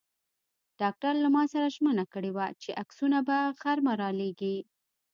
[0.81, 4.57] ډاکټر له ما سره ژمنه کړې وه چې عکسونه به غرمه را لېږي.